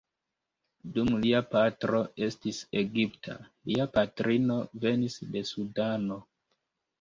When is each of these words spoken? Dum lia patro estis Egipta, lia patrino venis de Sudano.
Dum 0.93 1.09
lia 1.25 1.41
patro 1.51 1.99
estis 2.27 2.61
Egipta, 2.81 3.37
lia 3.73 3.87
patrino 3.99 4.57
venis 4.87 5.21
de 5.37 5.45
Sudano. 5.53 6.19